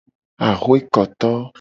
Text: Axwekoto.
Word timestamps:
Axwekoto. 0.47 1.31